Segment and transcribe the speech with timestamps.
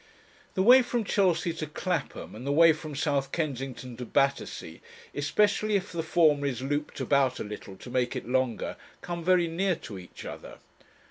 [0.55, 4.81] The way from Chelsea to Clapham and the way from South Kensington to Battersea,
[5.13, 9.47] especially if the former is looped about a little to make it longer, come very
[9.47, 10.57] near to each other.